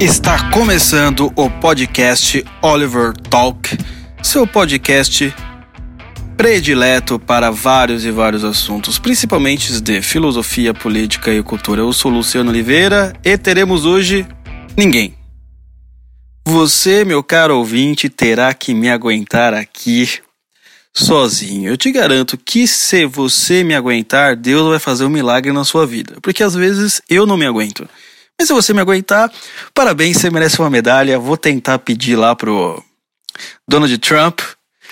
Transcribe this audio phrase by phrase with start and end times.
[0.00, 3.76] Está começando o podcast Oliver Talk,
[4.22, 5.34] seu podcast
[6.36, 11.80] predileto para vários e vários assuntos, principalmente de filosofia, política e cultura.
[11.80, 14.24] Eu sou Luciano Oliveira e teremos hoje
[14.76, 15.16] ninguém.
[16.46, 20.20] Você, meu caro ouvinte, terá que me aguentar aqui
[20.94, 21.70] sozinho.
[21.70, 25.84] Eu te garanto que se você me aguentar, Deus vai fazer um milagre na sua
[25.84, 27.88] vida, porque às vezes eu não me aguento.
[28.40, 29.32] Mas se você me aguentar,
[29.74, 31.18] parabéns, você merece uma medalha.
[31.18, 32.80] Vou tentar pedir lá pro
[33.66, 34.40] Donald Trump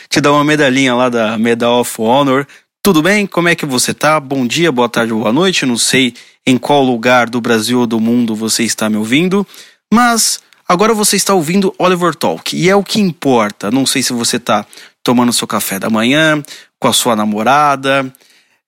[0.09, 2.45] te dar uma medalhinha lá da Medal of Honor.
[2.83, 3.25] Tudo bem?
[3.25, 4.19] Como é que você tá?
[4.19, 5.65] Bom dia, boa tarde, boa noite.
[5.65, 6.13] Não sei
[6.45, 9.47] em qual lugar do Brasil ou do mundo você está me ouvindo,
[9.93, 13.71] mas agora você está ouvindo Oliver Talk e é o que importa.
[13.71, 14.67] Não sei se você está
[15.05, 16.43] tomando seu café da manhã,
[16.81, 18.13] com a sua namorada,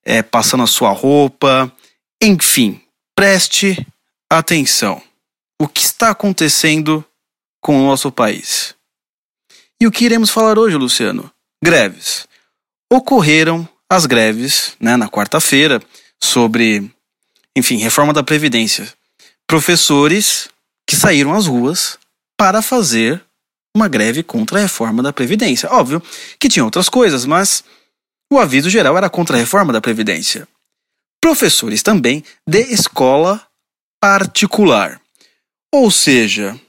[0.05, 1.69] é, passando a sua roupa,
[2.21, 2.81] enfim,
[3.13, 3.85] preste
[4.31, 5.01] Atenção!
[5.59, 7.03] O que está acontecendo
[7.59, 8.75] com o nosso país?
[9.81, 11.31] E o que iremos falar hoje, Luciano?
[11.63, 12.27] Greves.
[12.93, 15.81] Ocorreram as greves né, na quarta-feira
[16.21, 16.91] sobre,
[17.55, 18.93] enfim, reforma da Previdência.
[19.47, 20.47] Professores
[20.87, 21.97] que saíram às ruas
[22.37, 23.25] para fazer
[23.75, 25.71] uma greve contra a reforma da Previdência.
[25.71, 26.03] Óbvio
[26.39, 27.63] que tinha outras coisas, mas
[28.31, 30.47] o aviso geral era contra a reforma da Previdência.
[31.19, 33.48] Professores também de escola
[33.99, 34.99] particular.
[35.71, 36.59] Ou seja,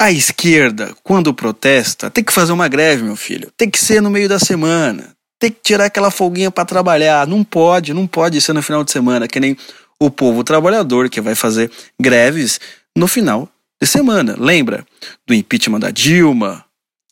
[0.00, 3.50] a esquerda, quando protesta, tem que fazer uma greve, meu filho.
[3.56, 5.16] Tem que ser no meio da semana.
[5.38, 7.26] Tem que tirar aquela folguinha para trabalhar.
[7.26, 9.56] Não pode, não pode ser no final de semana, que nem
[9.98, 11.70] o povo trabalhador que vai fazer
[12.00, 12.60] greves
[12.96, 13.48] no final
[13.80, 14.36] de semana.
[14.38, 14.86] Lembra
[15.26, 16.64] do impeachment da Dilma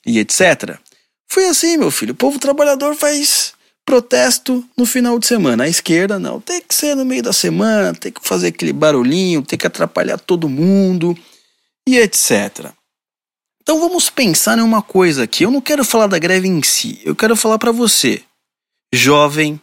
[0.07, 0.79] e etc?
[1.27, 2.13] Foi assim, meu filho.
[2.13, 3.54] O povo trabalhador faz
[3.85, 5.65] protesto no final de semana.
[5.65, 9.43] A esquerda não, tem que ser no meio da semana, tem que fazer aquele barulhinho,
[9.43, 11.17] tem que atrapalhar todo mundo
[11.87, 12.73] e etc.
[13.63, 15.45] Então vamos pensar em uma coisa aqui.
[15.45, 18.23] Eu não quero falar da greve em si, eu quero falar para você,
[18.93, 19.61] jovem,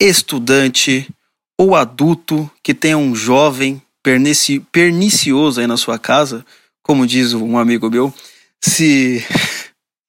[0.00, 1.08] estudante
[1.58, 6.44] ou adulto que tenha um jovem pernici pernicioso aí na sua casa,
[6.82, 8.14] como diz um amigo meu,
[8.60, 9.24] se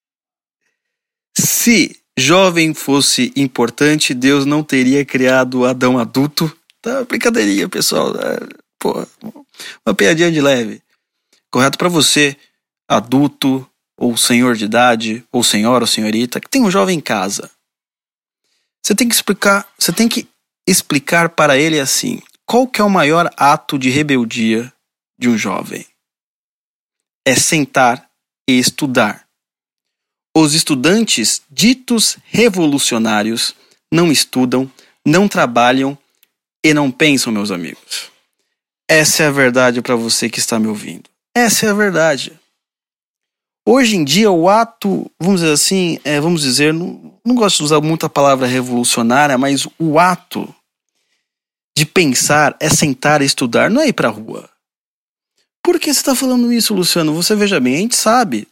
[1.37, 6.55] se jovem fosse importante, Deus não teria criado Adão adulto.
[6.81, 8.13] Tá, brincadeirinha, pessoal.
[8.15, 8.39] É,
[8.77, 9.05] pô,
[9.85, 10.81] uma piadinha de leve.
[11.51, 12.37] Correto para você,
[12.87, 17.51] adulto, ou senhor de idade, ou senhora ou senhorita, que tem um jovem em casa.
[18.81, 20.27] Você tem que explicar, você tem que
[20.67, 24.71] explicar para ele assim: qual que é o maior ato de rebeldia
[25.19, 25.85] de um jovem?
[27.25, 28.09] É sentar
[28.49, 29.28] e estudar.
[30.41, 33.53] Os estudantes ditos revolucionários
[33.91, 34.71] não estudam,
[35.05, 35.97] não trabalham
[36.63, 38.09] e não pensam, meus amigos.
[38.87, 41.09] Essa é a verdade para você que está me ouvindo.
[41.35, 42.39] Essa é a verdade.
[43.67, 47.63] Hoje em dia, o ato, vamos dizer assim, é, vamos dizer, não, não gosto de
[47.63, 50.55] usar muito a palavra revolucionária, mas o ato
[51.77, 54.49] de pensar é sentar e estudar, não é ir para a rua.
[55.61, 57.13] Por que você está falando isso, Luciano?
[57.13, 58.47] Você veja bem, a gente sabe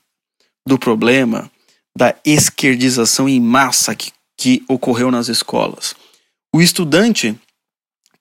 [0.67, 1.49] do problema,
[1.97, 5.95] da esquerdização em massa que, que ocorreu nas escolas.
[6.53, 7.35] O estudante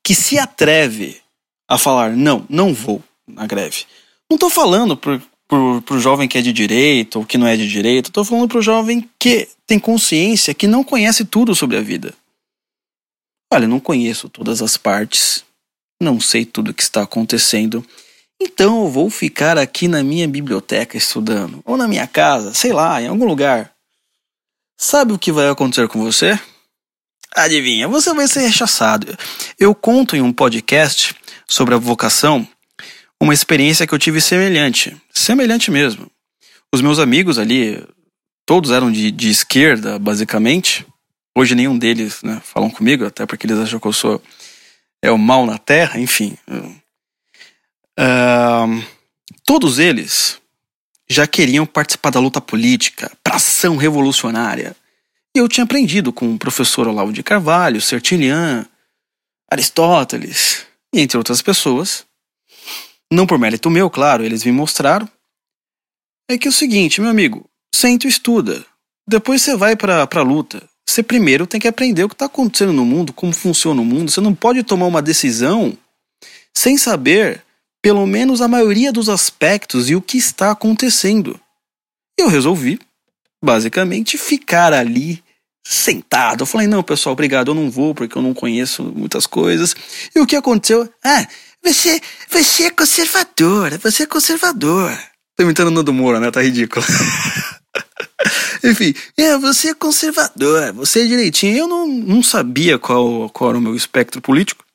[0.03, 1.20] que se atreve
[1.69, 3.84] a falar, não, não vou na greve.
[4.31, 5.20] Não estou falando para
[5.59, 8.59] o jovem que é de direita ou que não é de direita, estou falando para
[8.59, 12.14] o jovem que tem consciência, que não conhece tudo sobre a vida.
[13.53, 15.44] Olha, não conheço todas as partes,
[16.00, 17.87] não sei tudo o que está acontecendo,
[18.41, 23.01] então eu vou ficar aqui na minha biblioteca estudando, ou na minha casa, sei lá,
[23.01, 23.73] em algum lugar.
[24.79, 26.39] Sabe o que vai acontecer com você?
[27.35, 29.17] Adivinha, você vai ser rechaçado.
[29.59, 31.15] Eu conto em um podcast
[31.47, 32.47] sobre a vocação
[33.21, 34.97] uma experiência que eu tive semelhante.
[35.13, 36.11] Semelhante mesmo.
[36.73, 37.83] Os meus amigos ali,
[38.45, 40.87] todos eram de, de esquerda, basicamente.
[41.37, 44.23] Hoje nenhum deles né, falam comigo, até porque eles acham que eu sou
[45.03, 46.37] é o mal na terra, enfim.
[47.98, 48.84] Uh,
[49.44, 50.40] todos eles
[51.08, 54.76] já queriam participar da luta política, para ação revolucionária.
[55.34, 58.66] E eu tinha aprendido com o professor Olavo de Carvalho, Sertilian,
[59.50, 62.04] Aristóteles, entre outras pessoas.
[63.12, 65.08] Não por mérito meu, claro, eles me mostraram.
[66.28, 68.64] É que é o seguinte, meu amigo, senta e estuda.
[69.06, 70.69] Depois você vai para a luta.
[70.88, 74.10] Você primeiro tem que aprender o que está acontecendo no mundo, como funciona o mundo.
[74.10, 75.76] Você não pode tomar uma decisão
[76.52, 77.44] sem saber
[77.87, 81.38] pelo menos a maioria dos aspectos e o que está acontecendo.
[82.19, 82.81] Eu resolvi,
[83.41, 85.23] basicamente, ficar ali
[85.65, 86.43] sentado.
[86.43, 89.77] Eu falei: não, pessoal, obrigado, eu não vou porque eu não conheço muitas coisas.
[90.12, 90.93] E o que aconteceu?
[91.05, 91.29] Ah,
[91.62, 94.91] você, você é conservador, você é conservador.
[95.37, 96.29] Tô imitando o Nando Moura, né?
[96.32, 96.85] Tá ridículo.
[98.65, 101.56] Enfim, é, você é conservador, você é direitinho.
[101.56, 104.66] Eu não, não sabia qual, qual era o meu espectro político.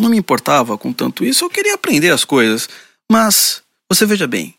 [0.00, 2.68] Não me importava com tanto isso, eu queria aprender as coisas.
[3.10, 4.54] Mas, você veja bem,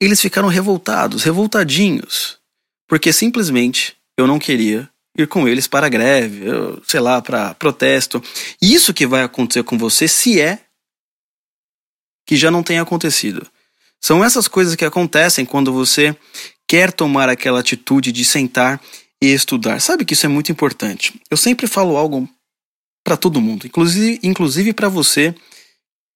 [0.00, 2.38] eles ficaram revoltados, revoltadinhos,
[2.86, 8.22] porque simplesmente eu não queria ir com eles para greve, eu, sei lá, para protesto.
[8.60, 10.60] Isso que vai acontecer com você se é
[12.26, 13.46] que já não tem acontecido.
[14.00, 16.16] São essas coisas que acontecem quando você
[16.68, 18.80] quer tomar aquela atitude de sentar
[19.22, 19.80] e estudar.
[19.80, 21.18] Sabe que isso é muito importante.
[21.30, 22.28] Eu sempre falo algo
[23.04, 25.34] para todo mundo, inclusive, inclusive para você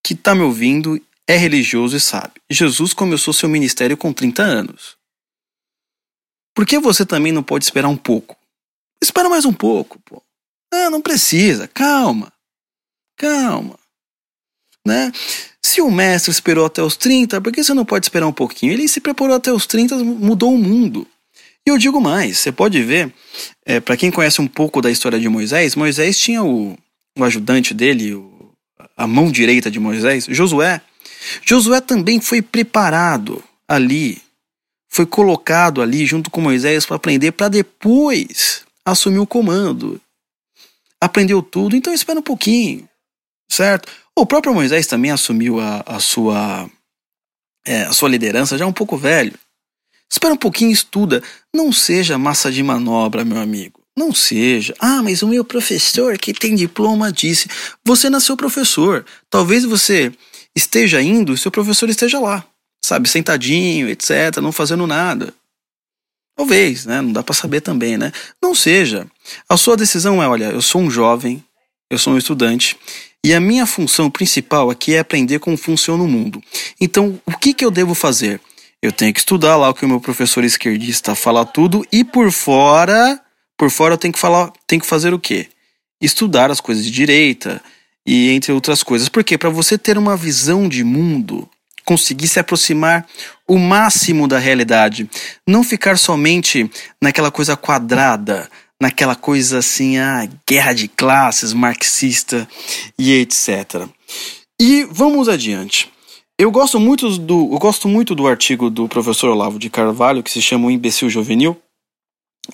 [0.03, 2.41] que está me ouvindo, é religioso e sabe.
[2.51, 4.97] Jesus começou seu ministério com 30 anos.
[6.55, 8.37] Por que você também não pode esperar um pouco?
[9.03, 10.23] Espera mais um pouco, pô.
[10.73, 12.33] Ah, não precisa, calma.
[13.17, 13.79] Calma.
[14.87, 15.13] Né?
[15.63, 18.73] Se o mestre esperou até os 30, por que você não pode esperar um pouquinho?
[18.73, 21.07] Ele se preparou até os 30, mudou o mundo.
[21.69, 23.13] E eu digo mais, você pode ver,
[23.67, 26.75] é, para quem conhece um pouco da história de Moisés, Moisés tinha o,
[27.15, 28.55] o ajudante dele, o,
[28.97, 30.81] a mão direita de Moisés, Josué.
[31.45, 34.23] Josué também foi preparado ali,
[34.89, 40.01] foi colocado ali junto com Moisés para aprender, para depois assumir o comando.
[40.99, 42.89] Aprendeu tudo, então espera um pouquinho,
[43.47, 43.93] certo?
[44.17, 46.67] O próprio Moisés também assumiu a, a sua,
[47.67, 49.39] é, a sua liderança já um pouco velho.
[50.11, 51.23] Espera um pouquinho, estuda.
[51.55, 53.81] Não seja massa de manobra, meu amigo.
[53.97, 54.75] Não seja.
[54.79, 57.49] Ah, mas o meu professor que tem diploma disse.
[57.85, 59.05] Você nasceu professor.
[59.29, 60.13] Talvez você
[60.57, 62.45] esteja indo e seu professor esteja lá,
[62.85, 65.33] sabe, sentadinho, etc., não fazendo nada.
[66.37, 67.01] Talvez, né?
[67.01, 68.13] Não dá para saber também, né?
[68.41, 69.07] Não seja.
[69.49, 71.45] A sua decisão é, olha, eu sou um jovem,
[71.91, 72.77] eu sou um estudante
[73.25, 76.43] e a minha função principal aqui é aprender como funciona o mundo.
[76.81, 78.41] Então, o que, que eu devo fazer?
[78.81, 82.31] Eu tenho que estudar lá o que o meu professor esquerdista fala tudo e por
[82.31, 83.21] fora,
[83.57, 85.49] por fora eu tenho que falar, tenho que fazer o quê?
[86.01, 87.61] Estudar as coisas de direita
[88.07, 89.09] e entre outras coisas.
[89.09, 91.49] Porque para você ter uma visão de mundo,
[91.85, 93.05] conseguir se aproximar
[93.49, 95.11] o máximo da realidade,
[95.45, 96.71] não ficar somente
[97.03, 98.49] naquela coisa quadrada,
[98.81, 102.47] naquela coisa assim, ah, guerra de classes, marxista
[102.97, 103.89] e etc.
[104.61, 105.91] E vamos adiante.
[106.41, 110.31] Eu gosto muito do, eu gosto muito do artigo do professor Olavo de Carvalho que
[110.31, 111.57] se chama O Imbecil Juvenil.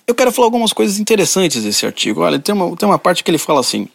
[0.07, 2.23] Eu quero falar algumas coisas interessantes desse artigo.
[2.23, 3.87] Olha, tem uma, tem uma parte que ele fala assim: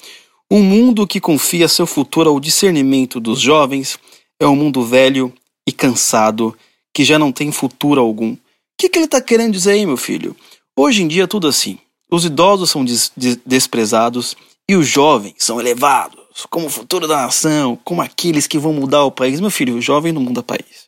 [0.51, 3.97] um mundo que confia seu futuro ao discernimento dos jovens
[4.39, 5.33] é um mundo velho
[5.67, 6.55] e cansado
[6.93, 8.33] que já não tem futuro algum.
[8.33, 8.39] O
[8.77, 10.35] que, que ele está querendo dizer aí, meu filho?
[10.77, 11.79] Hoje em dia é tudo assim.
[12.11, 14.37] Os idosos são des des desprezados
[14.69, 19.03] e os jovens são elevados como o futuro da nação, como aqueles que vão mudar
[19.03, 19.39] o país.
[19.39, 20.87] Meu filho, o jovem não muda país.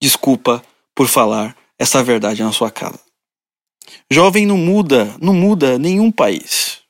[0.00, 0.62] Desculpa
[0.94, 3.00] por falar essa verdade na sua casa.
[4.10, 6.80] Jovem não muda, não muda nenhum país.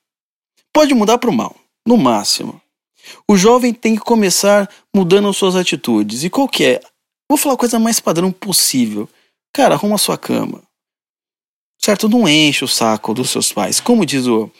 [0.72, 1.54] Pode mudar para o mal,
[1.86, 2.60] no máximo.
[3.28, 6.24] O jovem tem que começar mudando suas atitudes.
[6.24, 6.80] E qual que é?
[7.28, 9.08] Vou falar a coisa mais padrão possível.
[9.52, 10.62] Cara, arruma sua cama
[11.84, 12.08] certo?
[12.08, 13.80] Não enche o saco dos seus pais.
[13.80, 14.50] Como diz o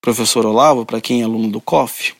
[0.00, 2.14] professor Olavo, para quem é aluno do COF,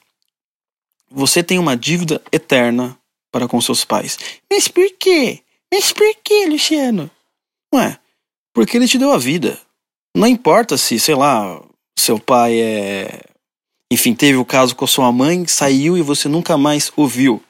[1.14, 2.96] você tem uma dívida eterna
[3.31, 4.19] para com seus pais.
[4.51, 5.41] Mas por quê?
[5.72, 7.10] Mas por quê, Luciano?
[7.75, 7.98] Ué,
[8.53, 9.58] porque ele te deu a vida.
[10.15, 11.63] Não importa se, sei lá,
[11.98, 13.20] seu pai é.
[13.91, 17.43] Enfim, teve o caso com a sua mãe, saiu e você nunca mais ouviu.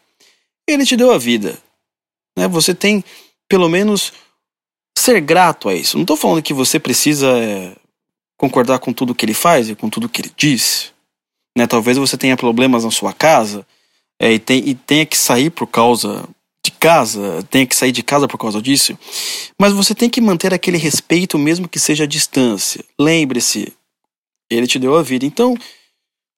[0.68, 1.58] Ele te deu a vida.
[2.37, 2.48] Né?
[2.48, 3.04] Você tem,
[3.48, 4.12] pelo menos,
[4.96, 5.96] ser grato a isso.
[5.96, 7.76] Não estou falando que você precisa é,
[8.37, 10.91] concordar com tudo que ele faz e com tudo que ele diz.
[11.56, 11.66] Né?
[11.66, 13.66] Talvez você tenha problemas na sua casa
[14.21, 16.28] é, e, tem, e tenha que sair por causa
[16.64, 18.97] de casa, tenha que sair de casa por causa disso.
[19.59, 22.85] Mas você tem que manter aquele respeito, mesmo que seja à distância.
[22.99, 23.73] Lembre-se,
[24.50, 25.26] ele te deu a vida.
[25.26, 25.56] Então,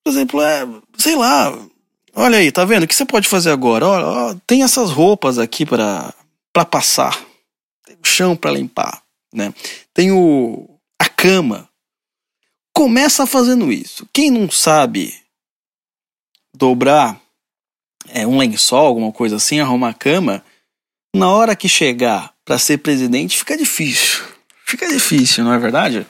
[0.02, 0.66] por exemplo, é,
[0.96, 1.56] sei lá,
[2.14, 2.84] olha aí, tá vendo?
[2.84, 3.86] O que você pode fazer agora?
[3.86, 6.14] Olha, ó, tem essas roupas aqui para
[6.70, 7.22] passar
[7.84, 9.02] tem o chão para limpar,
[9.32, 9.52] né?
[9.92, 10.68] Tem o
[11.00, 11.68] a cama.
[12.74, 14.06] Começa fazendo isso.
[14.12, 15.14] Quem não sabe
[16.54, 17.20] dobrar
[18.08, 20.44] é, um lençol, alguma coisa assim, arrumar a cama,
[21.14, 24.24] na hora que chegar para ser presidente fica difícil.
[24.66, 26.06] Fica difícil, não é verdade?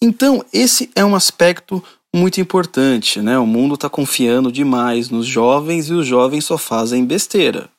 [0.00, 1.82] Então, esse é um aspecto
[2.14, 3.38] muito importante, né?
[3.38, 7.70] O mundo está confiando demais nos jovens e os jovens só fazem besteira.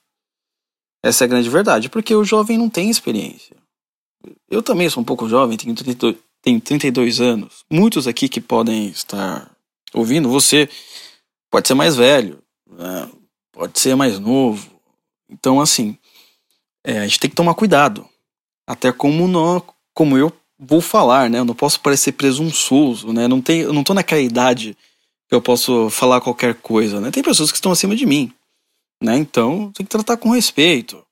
[1.04, 3.56] Essa é a grande verdade, porque o jovem não tem experiência.
[4.50, 7.66] Eu também sou um pouco jovem, tenho 32, tenho 32 anos.
[7.70, 9.52] Muitos aqui que podem estar
[9.94, 10.70] ouvindo, você
[11.52, 12.42] pode ser mais velho.
[12.70, 13.10] né?
[13.52, 14.70] pode ser mais novo.
[15.30, 15.98] Então, assim,
[16.86, 18.08] é, a gente tem que tomar cuidado.
[18.68, 19.64] Até como, não,
[19.94, 21.40] como eu vou falar, né?
[21.40, 23.28] Eu não posso parecer presunçoso, né?
[23.28, 24.78] Não tem, eu não tô naquela idade
[25.28, 27.12] que eu posso falar qualquer coisa, né?
[27.12, 28.32] Tem pessoas que estão acima de mim,
[29.02, 29.18] né?
[29.18, 31.04] Então, tem que tratar com respeito.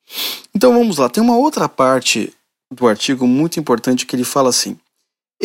[0.53, 1.09] Então, vamos lá.
[1.09, 2.31] Tem uma outra parte
[2.71, 4.77] do artigo muito importante que ele fala assim: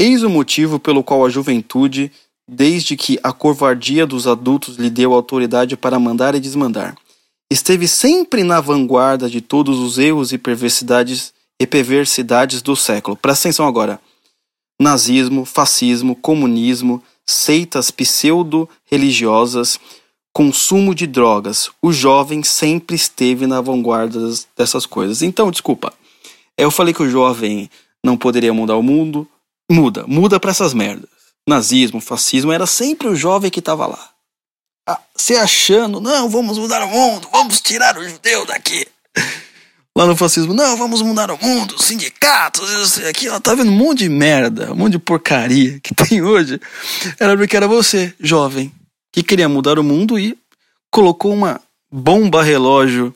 [0.01, 2.11] Eis o motivo pelo qual a juventude,
[2.49, 6.97] desde que a covardia dos adultos lhe deu autoridade para mandar e desmandar,
[7.53, 13.15] esteve sempre na vanguarda de todos os erros e perversidades e perversidades do século.
[13.15, 14.01] Presta atenção agora.
[14.81, 19.79] Nazismo, fascismo, comunismo, seitas pseudo-religiosas,
[20.33, 21.71] consumo de drogas.
[21.83, 24.19] O jovem sempre esteve na vanguarda
[24.57, 25.21] dessas coisas.
[25.21, 25.93] Então, desculpa.
[26.57, 27.69] Eu falei que o jovem
[28.03, 29.29] não poderia mudar o mundo.
[29.71, 31.09] Muda, muda para essas merdas.
[31.49, 34.11] Nazismo, fascismo, era sempre o jovem que estava lá.
[34.89, 38.87] Ah, se achando, não, vamos mudar o mundo, vamos tirar o judeu daqui
[39.97, 43.77] lá no fascismo, não, vamos mudar o mundo, sindicatos, isso aqui, ó, tá vendo um
[43.77, 46.61] monte de merda, um monte de porcaria que tem hoje.
[47.19, 48.73] Era porque era você, jovem,
[49.13, 50.39] que queria mudar o mundo e
[50.91, 51.61] colocou uma
[51.93, 53.15] bomba relógio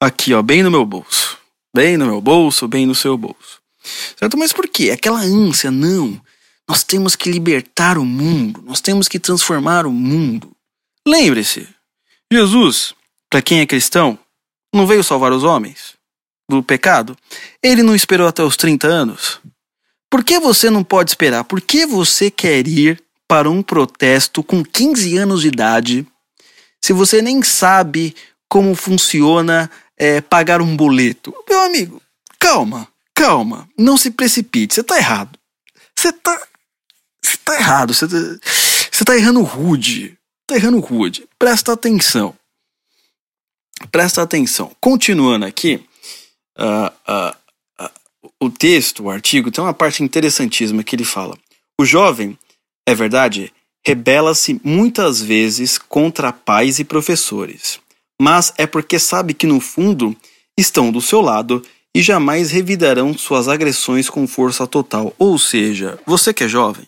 [0.00, 1.36] aqui, ó, bem no meu bolso.
[1.74, 3.55] Bem no meu bolso, bem no seu bolso.
[4.18, 4.36] Certo?
[4.36, 4.90] Mas por quê?
[4.90, 6.20] Aquela ânsia, não.
[6.68, 10.50] Nós temos que libertar o mundo, nós temos que transformar o mundo.
[11.06, 11.68] Lembre-se,
[12.32, 12.94] Jesus,
[13.30, 14.18] para quem é cristão,
[14.74, 15.94] não veio salvar os homens
[16.48, 17.16] do pecado?
[17.62, 19.40] Ele não esperou até os 30 anos?
[20.10, 21.44] Por que você não pode esperar?
[21.44, 26.06] Por que você quer ir para um protesto com 15 anos de idade
[26.82, 28.14] se você nem sabe
[28.48, 31.34] como funciona é, pagar um boleto?
[31.48, 32.02] Meu amigo,
[32.38, 35.36] calma, calma, não se precipite, você está errado.
[35.98, 36.46] Você está
[37.20, 40.16] você tá errado, você você tá errando rude.
[40.46, 41.26] Tá errando rude.
[41.36, 42.36] Presta atenção.
[43.90, 44.70] Presta atenção.
[44.80, 45.84] Continuando aqui,
[46.56, 47.90] uh, uh, uh,
[48.40, 51.36] o texto, o artigo, tem uma parte interessantíssima que ele fala.
[51.80, 52.38] O jovem,
[52.86, 53.52] é verdade,
[53.84, 57.80] rebela-se muitas vezes contra pais e professores,
[58.20, 60.16] mas é porque sabe que no fundo
[60.56, 61.62] estão do seu lado
[61.96, 65.14] e jamais revidarão suas agressões com força total.
[65.18, 66.86] Ou seja, você que é jovem,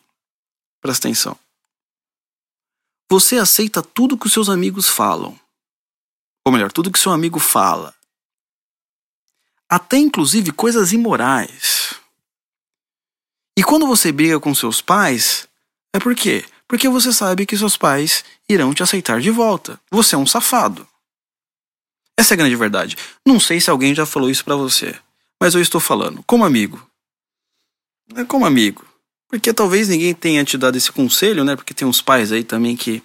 [0.82, 1.34] presta atenção.
[3.10, 5.34] Você aceita tudo que os seus amigos falam
[6.44, 7.94] ou melhor, tudo que seu amigo fala,
[9.68, 11.94] até inclusive coisas imorais.
[13.56, 15.48] E quando você briga com seus pais,
[15.92, 16.44] é por quê?
[16.66, 19.80] Porque você sabe que seus pais irão te aceitar de volta.
[19.90, 20.86] Você é um safado.
[22.18, 22.96] Essa é a grande verdade.
[23.24, 24.92] Não sei se alguém já falou isso para você,
[25.40, 26.84] mas eu estou falando como amigo.
[28.16, 28.84] É como amigo.
[29.30, 31.54] Porque talvez ninguém tenha te dado esse conselho, né?
[31.54, 33.00] Porque tem uns pais aí também que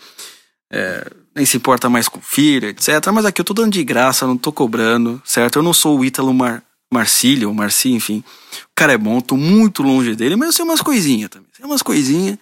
[0.71, 1.05] é,
[1.35, 3.05] nem se importa mais com filho, etc.
[3.13, 5.59] Mas aqui eu tô dando de graça, não tô cobrando, certo?
[5.59, 8.23] Eu não sou o Ítalo Mar Marcílio, ou Marci, enfim.
[8.65, 11.47] O cara é bom, tô muito longe dele, mas eu sei umas coisinhas também.
[11.51, 12.37] Sei umas coisinhas.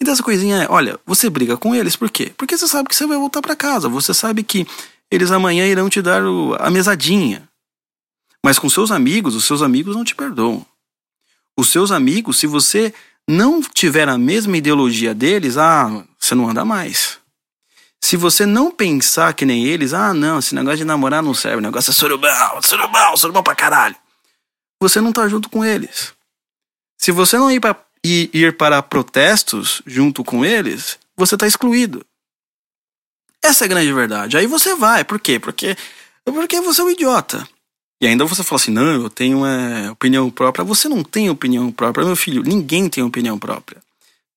[0.00, 2.32] E dessa coisinha é, olha, você briga com eles, por quê?
[2.36, 4.66] Porque você sabe que você vai voltar para casa, você sabe que
[5.10, 6.22] eles amanhã irão te dar
[6.58, 7.48] a mesadinha.
[8.44, 10.64] Mas com seus amigos, os seus amigos não te perdoam.
[11.56, 12.92] Os seus amigos, se você
[13.28, 17.18] não tiver a mesma ideologia deles, ah, você não anda mais.
[18.02, 21.56] Se você não pensar que nem eles, ah, não, esse negócio de namorar não serve,
[21.56, 23.96] o negócio é surubão, surubão, surubão pra caralho.
[24.82, 26.12] Você não tá junto com eles.
[26.98, 32.04] Se você não ir, pra, ir, ir para protestos junto com eles, você tá excluído.
[33.44, 34.36] Essa é a grande verdade.
[34.38, 35.38] Aí você vai, por quê?
[35.38, 35.76] Porque,
[36.24, 37.46] porque você é um idiota.
[38.00, 40.64] E ainda você fala assim, não, eu tenho é, opinião própria.
[40.64, 42.42] Você não tem opinião própria, meu filho.
[42.42, 43.82] Ninguém tem opinião própria.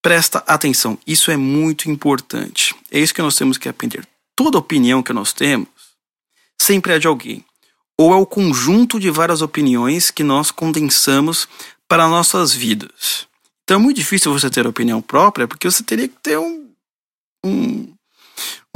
[0.01, 2.75] Presta atenção, isso é muito importante.
[2.91, 4.07] É isso que nós temos que aprender.
[4.35, 5.67] Toda opinião que nós temos
[6.61, 7.43] sempre é de alguém,
[7.97, 11.47] ou é o conjunto de várias opiniões que nós condensamos
[11.87, 13.27] para nossas vidas.
[13.63, 16.69] Então é muito difícil você ter opinião própria, porque você teria que ter um,
[17.45, 17.93] um,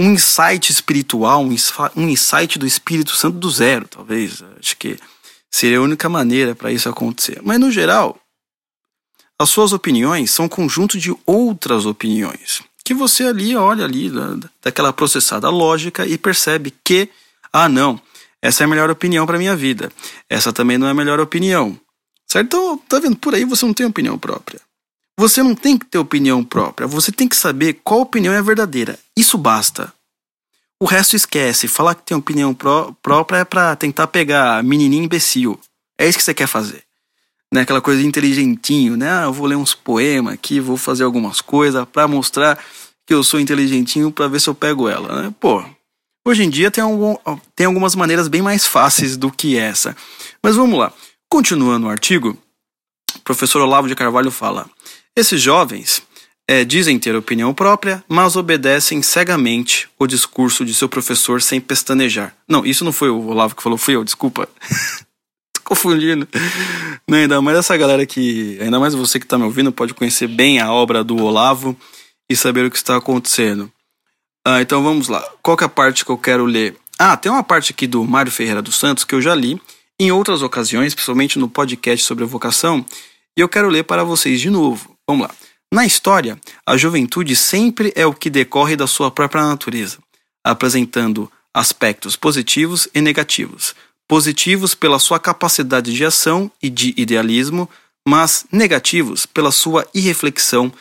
[0.01, 1.45] um insight espiritual,
[1.95, 4.43] um insight do Espírito Santo do zero, talvez.
[4.59, 4.97] Acho que
[5.49, 7.39] seria a única maneira para isso acontecer.
[7.43, 8.19] Mas no geral,
[9.39, 14.37] as suas opiniões são um conjunto de outras opiniões que você ali olha ali da,
[14.61, 17.09] daquela processada lógica e percebe que
[17.53, 18.01] ah não
[18.41, 19.91] essa é a melhor opinião para minha vida
[20.29, 21.79] essa também não é a melhor opinião
[22.27, 24.59] certo então tá vendo por aí você não tem opinião própria
[25.17, 28.97] você não tem que ter opinião própria você tem que saber qual opinião é verdadeira
[29.17, 29.93] isso basta
[30.81, 35.59] o resto esquece falar que tem opinião pró própria é para tentar pegar menininho imbecil
[35.97, 36.83] é isso que você quer fazer
[37.53, 37.63] né?
[37.63, 39.11] Aquela coisa inteligentinho, né?
[39.11, 42.57] Ah, eu vou ler uns poemas aqui, vou fazer algumas coisas para mostrar
[43.05, 45.35] que eu sou inteligentinho para ver se eu pego ela, né?
[45.37, 45.61] Pô,
[46.23, 47.15] Hoje em dia tem, algum,
[47.55, 49.97] tem algumas maneiras bem mais fáceis do que essa.
[50.41, 50.93] Mas vamos lá.
[51.27, 52.37] Continuando o artigo,
[53.15, 54.69] o professor Olavo de Carvalho fala:
[55.15, 56.01] esses jovens
[56.47, 62.35] é, dizem ter opinião própria, mas obedecem cegamente o discurso de seu professor sem pestanejar.
[62.47, 64.49] Não, isso não foi o Olavo que falou, fui eu, desculpa.
[65.53, 66.27] Tô confundindo.
[67.07, 68.57] Não, ainda mais essa galera que.
[68.61, 71.77] Ainda mais você que está me ouvindo pode conhecer bem a obra do Olavo
[72.29, 73.71] e saber o que está acontecendo.
[74.45, 75.21] Ah, então vamos lá.
[75.41, 76.75] Qual é a parte que eu quero ler?
[76.97, 79.59] Ah, tem uma parte aqui do Mário Ferreira dos Santos que eu já li
[79.99, 82.83] em outras ocasiões, principalmente no podcast sobre a vocação,
[83.37, 84.90] e eu quero ler para vocês de novo.
[85.07, 85.35] Vamos lá.
[85.73, 89.99] Na história, a juventude sempre é o que decorre da sua própria natureza,
[90.45, 93.73] apresentando aspectos positivos e negativos.
[94.07, 97.69] Positivos pela sua capacidade de ação e de idealismo,
[98.05, 100.71] mas negativos pela sua irreflexão,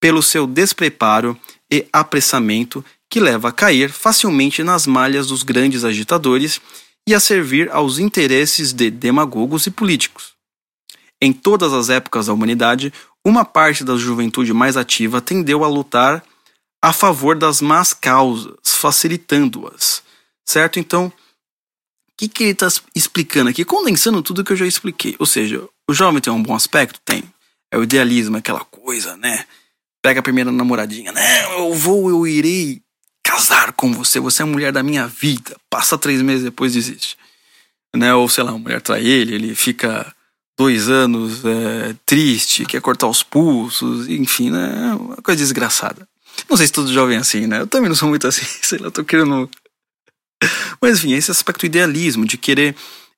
[0.00, 1.38] pelo seu despreparo
[1.70, 6.60] e apressamento que leva a cair facilmente nas malhas dos grandes agitadores
[7.08, 10.32] e a servir aos interesses de demagogos e políticos.
[11.20, 12.92] Em todas as épocas da humanidade,
[13.24, 16.24] uma parte da juventude mais ativa tendeu a lutar
[16.82, 20.02] a favor das más causas, facilitando-as.
[20.46, 20.78] Certo?
[20.78, 21.12] Então, o
[22.16, 23.64] que, que ele está explicando aqui?
[23.64, 25.14] Condensando tudo que eu já expliquei.
[25.18, 27.00] Ou seja, o jovem tem um bom aspecto?
[27.04, 27.22] Tem.
[27.70, 29.46] É o idealismo, aquela coisa, né?
[30.02, 31.12] Pega a primeira namoradinha.
[31.12, 32.82] Não, eu vou, eu irei
[33.22, 35.56] casar com você, você é a mulher da minha vida.
[35.68, 37.16] Passa três meses depois desiste.
[37.94, 38.14] Né?
[38.14, 40.12] Ou sei lá, a mulher trai ele, ele fica
[40.60, 44.92] dois anos é, triste, quer cortar os pulsos, enfim, né?
[44.92, 46.06] Uma coisa desgraçada.
[46.50, 47.62] Não sei se todo jovem é assim, né?
[47.62, 49.48] Eu também não sou muito assim, sei lá, tô querendo.
[50.78, 52.76] Mas enfim, esse aspecto idealismo, de querer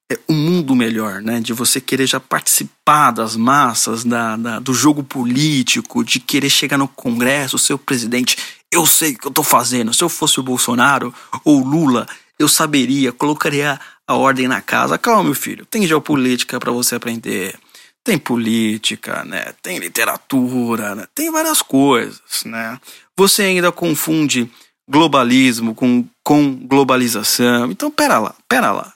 [0.08, 1.40] é, um mundo melhor, né?
[1.40, 6.78] De você querer já participar das massas, da, da, do jogo político, de querer chegar
[6.78, 8.37] no Congresso, ser o presidente.
[8.70, 9.92] Eu sei o que eu tô fazendo.
[9.92, 11.12] Se eu fosse o Bolsonaro
[11.44, 12.06] ou Lula,
[12.38, 14.98] eu saberia, colocaria a ordem na casa.
[14.98, 17.58] Calma, meu filho, tem geopolítica para você aprender.
[18.04, 19.54] Tem política, né?
[19.62, 21.06] Tem literatura, né?
[21.14, 22.80] Tem várias coisas, né?
[23.16, 24.50] Você ainda confunde
[24.88, 27.70] globalismo com, com globalização.
[27.70, 28.92] Então, pera lá, pera lá.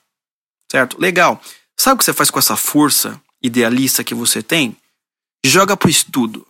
[0.70, 1.00] Certo?
[1.00, 1.40] Legal.
[1.76, 4.76] Sabe o que você faz com essa força idealista que você tem?
[5.44, 6.46] Joga pro estudo.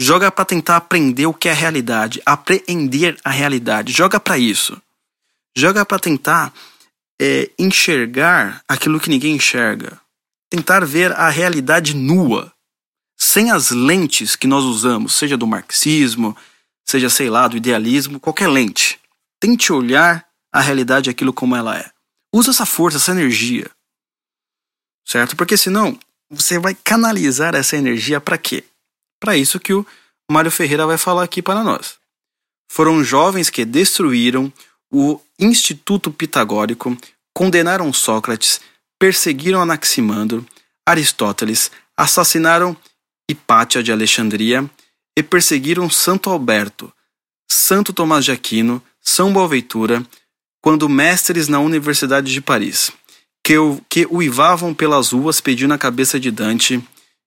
[0.00, 3.92] Joga para tentar aprender o que é a realidade, apreender a realidade.
[3.92, 4.80] Joga para isso.
[5.56, 6.52] Joga para tentar
[7.20, 10.00] é, enxergar aquilo que ninguém enxerga.
[10.50, 12.52] Tentar ver a realidade nua,
[13.16, 16.36] sem as lentes que nós usamos, seja do marxismo,
[16.84, 19.00] seja, sei lá, do idealismo, qualquer lente.
[19.40, 21.90] Tente olhar a realidade aquilo como ela é.
[22.32, 23.70] Usa essa força, essa energia.
[25.06, 25.36] Certo?
[25.36, 25.98] Porque senão
[26.30, 28.64] você vai canalizar essa energia para quê?
[29.20, 29.86] Para isso que o
[30.30, 31.96] Mário Ferreira vai falar aqui para nós.
[32.70, 34.52] Foram jovens que destruíram
[34.92, 36.96] o Instituto Pitagórico,
[37.34, 38.60] condenaram Sócrates,
[38.98, 40.46] perseguiram Anaximandro,
[40.86, 42.76] Aristóteles, assassinaram
[43.28, 44.68] Hipátia de Alexandria
[45.16, 46.92] e perseguiram Santo Alberto,
[47.50, 50.04] Santo Tomás de Aquino, São Boaventura,
[50.60, 52.90] quando mestres na Universidade de Paris,
[53.42, 53.54] que,
[53.88, 56.82] que uivavam pelas ruas pedindo a cabeça de Dante,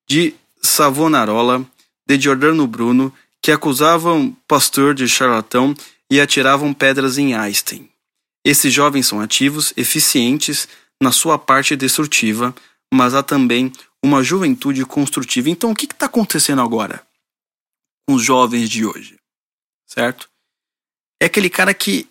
[0.08, 1.65] de Savonarola,
[2.08, 5.76] de Giordano Bruno, que acusavam Pasteur de charlatão
[6.12, 7.89] e atiravam pedras em Einstein.
[8.46, 10.67] Esses jovens são ativos, eficientes
[11.02, 12.56] na sua parte destrutiva,
[12.93, 13.72] mas há também
[14.04, 15.50] uma juventude construtiva.
[15.50, 17.06] Então, o que está acontecendo agora
[18.08, 19.20] com os jovens de hoje?
[19.86, 20.30] Certo?
[21.22, 22.08] É aquele cara que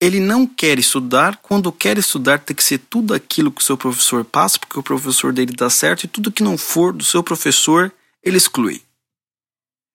[0.00, 3.76] ele não quer estudar, quando quer estudar tem que ser tudo aquilo que o seu
[3.76, 7.22] professor passa, porque o professor dele dá certo, e tudo que não for do seu
[7.22, 8.82] professor, ele exclui.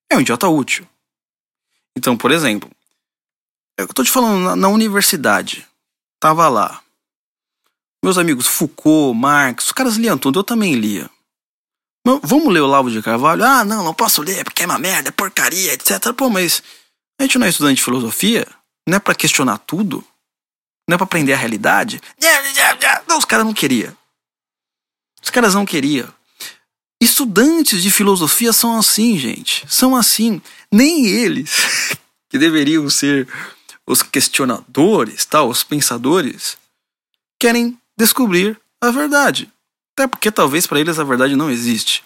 [0.10, 0.88] É um idiota útil.
[1.96, 2.70] Então, por exemplo,
[3.82, 5.68] eu tô te falando, na, na universidade,
[6.20, 6.82] tava lá.
[8.04, 11.10] Meus amigos Foucault, Marx, os caras liam tudo, eu também lia.
[12.04, 13.44] Vamos ler o Lavo de Carvalho?
[13.44, 16.12] Ah, não, não posso ler porque é uma merda, é porcaria, etc.
[16.18, 16.64] Pô, mas
[17.20, 18.48] a gente não é estudante de filosofia?
[18.88, 20.04] Não é para questionar tudo?
[20.90, 22.02] Não é para aprender a realidade?
[23.08, 23.96] Não, os caras não queriam.
[25.24, 26.12] Os caras não queriam.
[27.00, 29.64] Estudantes de filosofia são assim, gente.
[29.70, 30.42] São assim.
[30.72, 31.96] Nem eles,
[32.30, 33.28] que deveriam ser
[33.88, 36.58] os questionadores, tal, os pensadores,
[37.40, 39.52] querem descobrir a verdade.
[39.94, 42.04] Até porque talvez para eles a verdade não existe.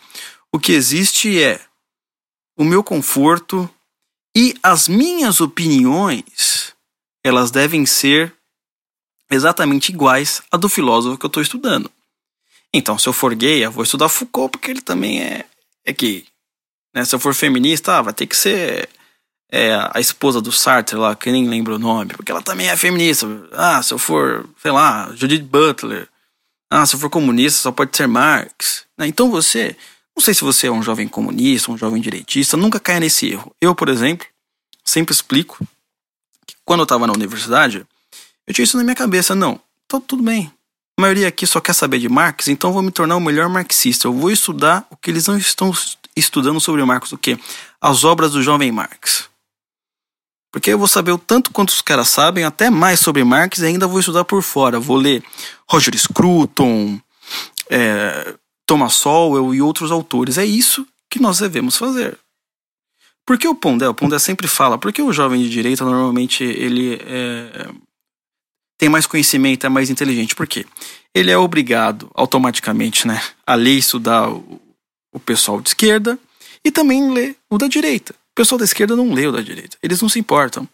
[0.51, 1.61] O que existe é
[2.57, 3.69] o meu conforto
[4.35, 6.73] e as minhas opiniões,
[7.23, 8.33] elas devem ser
[9.31, 11.91] exatamente iguais à do filósofo que eu estou estudando.
[12.73, 15.45] Então, se eu for gay, eu vou estudar Foucault porque ele também é,
[15.85, 16.25] é gay.
[16.93, 17.05] Né?
[17.05, 18.89] Se eu for feminista, ah, vai ter que ser
[19.51, 22.75] é, a esposa do Sartre lá, que nem lembro o nome, porque ela também é
[22.75, 23.27] feminista.
[23.53, 26.08] Ah, se eu for, sei lá, Judith Butler.
[26.69, 28.86] Ah, se eu for comunista, só pode ser Marx.
[28.97, 29.08] Né?
[29.08, 29.75] Então você,
[30.15, 33.55] não sei se você é um jovem comunista, um jovem direitista, nunca caia nesse erro.
[33.62, 34.27] Eu, por exemplo,
[34.84, 35.65] sempre explico
[36.45, 37.86] que quando eu estava na universidade,
[38.47, 39.36] eu tinha isso na minha cabeça.
[39.36, 40.51] Não, então tudo bem.
[40.97, 43.49] A maioria aqui só quer saber de Marx, então eu vou me tornar o melhor
[43.49, 44.08] marxista.
[44.08, 45.73] Eu vou estudar o que eles não estão
[46.15, 47.38] estudando sobre Marx, o quê?
[47.81, 49.29] As obras do jovem Marx.
[50.55, 53.65] Porque eu vou saber o tanto quanto os caras sabem, até mais sobre Marx, e
[53.65, 54.79] ainda vou estudar por fora.
[54.79, 55.21] Vou ler
[55.69, 56.97] Roger Scruton,
[57.69, 58.33] é,
[58.65, 60.37] Thomas Sowell e outros autores.
[60.37, 62.17] É isso que nós devemos fazer.
[63.25, 67.67] Porque o Pondé, o Pondé sempre fala, porque o jovem de direita normalmente ele é,
[68.77, 70.35] tem mais conhecimento, é mais inteligente.
[70.35, 70.65] Por quê?
[71.13, 74.61] Ele é obrigado automaticamente né, a ler e estudar o,
[75.11, 76.17] o pessoal de esquerda
[76.63, 78.15] e também ler o da direita.
[78.36, 79.78] O pessoal da esquerda não lê o da direita.
[79.82, 80.67] Eles não se importam.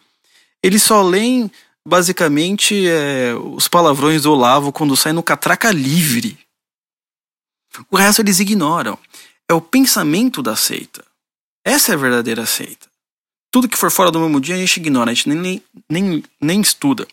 [0.63, 1.52] Eles só leem,
[1.88, 6.39] basicamente, é, os palavrões do Olavo quando sai no Catraca Livre.
[7.91, 8.97] O resto eles ignoram.
[9.47, 11.06] É o pensamento da seita.
[11.63, 12.89] Essa é a verdadeira seita.
[13.52, 16.62] Tudo que for fora do mesmo dia a gente ignora, a gente nem, nem, nem
[16.62, 17.08] estuda.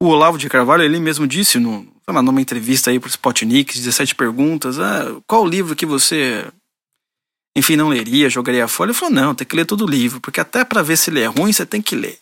[0.00, 4.14] O Olavo de Carvalho, ele mesmo disse no, numa entrevista aí para o Spotnik, 17
[4.14, 6.46] perguntas, ah, qual livro que você
[7.56, 8.90] enfim, não leria, jogaria fora.
[8.90, 11.20] Ele falou: não, tem que ler todo o livro, porque até para ver se ele
[11.20, 12.18] é ruim, você tem que ler.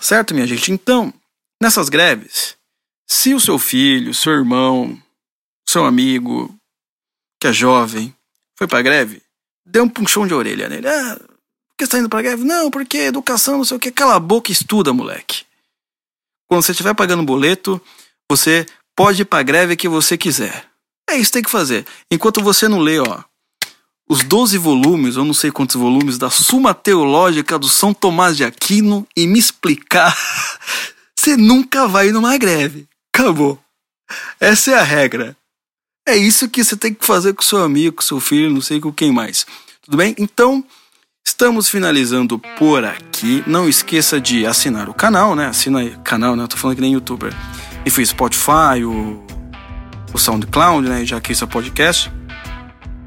[0.00, 0.70] Certo, minha gente?
[0.72, 1.12] Então,
[1.60, 2.56] nessas greves,
[3.06, 5.00] se o seu filho, seu irmão,
[5.68, 6.54] seu amigo,
[7.40, 8.14] que é jovem,
[8.56, 9.22] foi pra greve,
[9.64, 10.88] dê um punchão de orelha nele.
[10.88, 12.44] Ah, por que você tá indo pra greve?
[12.44, 13.90] Não, porque educação, não sei o que.
[13.90, 15.44] Cala a boca e estuda, moleque.
[16.48, 17.80] Quando você estiver pagando boleto,
[18.30, 20.66] você pode ir pra greve que você quiser.
[21.08, 21.86] É isso que tem que fazer.
[22.10, 23.22] Enquanto você não lê, ó,
[24.08, 28.44] os 12 volumes, ou não sei quantos volumes, da Suma Teológica do São Tomás de
[28.44, 30.16] Aquino e me explicar,
[31.14, 32.86] você nunca vai numa greve.
[33.14, 33.58] Acabou.
[34.40, 35.36] Essa é a regra.
[36.08, 38.80] É isso que você tem que fazer com seu amigo, com seu filho, não sei
[38.80, 39.44] com quem mais.
[39.82, 40.14] Tudo bem?
[40.18, 40.64] Então,
[41.26, 43.44] estamos finalizando por aqui.
[43.46, 45.48] Não esqueça de assinar o canal, né?
[45.48, 46.44] Assina o canal, né?
[46.44, 47.34] Eu tô falando que nem youtuber.
[47.84, 49.22] Enfim, Spotify, o,
[50.14, 51.04] o SoundCloud, né?
[51.04, 52.10] Já que isso é podcast.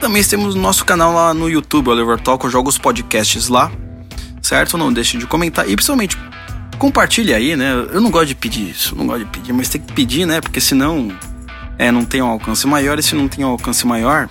[0.01, 3.71] Também temos nosso canal lá no YouTube, Oliver Talk, eu jogo os podcasts lá,
[4.41, 4.75] certo?
[4.75, 6.17] Não deixe de comentar e principalmente
[6.79, 7.71] compartilhe aí, né?
[7.93, 10.41] Eu não gosto de pedir isso, não gosto de pedir, mas tem que pedir, né?
[10.41, 11.15] Porque senão
[11.77, 14.27] é, não tem um alcance maior e se não tem um alcance maior,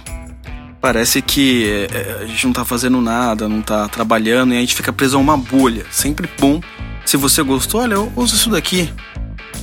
[0.81, 4.75] parece que é, a gente não tá fazendo nada, não tá trabalhando e a gente
[4.75, 5.87] fica preso a uma bolha.
[5.93, 6.61] Sempre bom.
[7.07, 8.93] Se você gostou, olha, usa isso daqui.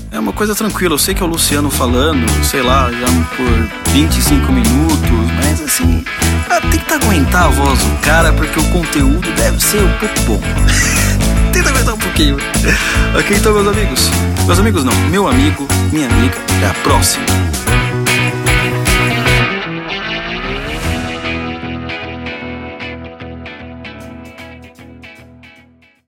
[0.10, 0.94] É uma coisa tranquila.
[0.94, 5.27] Eu sei que é o Luciano falando, sei lá, já por 25 minutos,
[5.68, 6.04] assim,
[6.50, 10.42] ah, tenta aguentar a voz do cara porque o conteúdo deve ser um pouco bom.
[11.52, 12.38] tenta aguentar um pouquinho.
[13.18, 14.10] ok, então, meus amigos.
[14.46, 17.26] Meus amigos não, meu amigo, minha amiga, até a próxima.